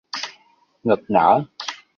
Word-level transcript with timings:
Ngực 0.83 0.99
nở 1.09 1.43